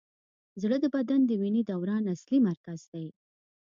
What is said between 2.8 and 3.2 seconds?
دی.